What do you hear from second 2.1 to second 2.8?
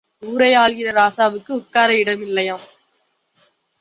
இல்லையாம்!